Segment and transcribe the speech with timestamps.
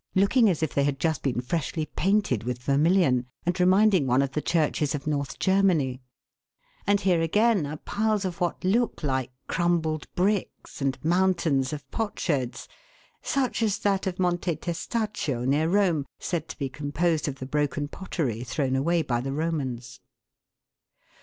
[0.15, 4.31] looking as if they had just been freshly painted with vermilion, and reminding one of
[4.31, 6.01] the churches of North Germany,
[6.87, 12.67] and here again are piles of what look like crumbled bricks and mountains of potsherds,
[13.21, 17.87] such as that of Monte Testaccio, near Rome, said to be composed of the broken
[17.87, 19.99] pottery thrown away by the Romans.